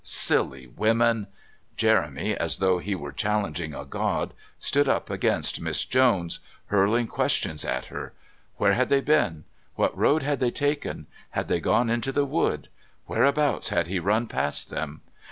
[0.03, 1.27] Silly women!
[1.77, 7.63] Jeremy, as though he were challenging a god, stood up against Miss Jones, hurling questions
[7.63, 8.11] at her.
[8.55, 9.43] Where had they been?
[9.75, 11.05] What road had they taken?
[11.37, 12.67] Had they gone into the wood?
[13.05, 15.01] Whereabouts had he run past them?